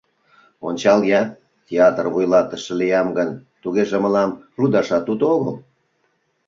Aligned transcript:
—Ончал-я, 0.67 1.21
театр 1.67 2.05
вуйлатыше 2.13 2.73
лиям 2.79 3.09
гын, 3.17 3.29
тугеже 3.61 3.97
мылам 4.03 4.31
лудашат 4.59 5.05
уто 5.11 5.25
огыл. 5.37 5.55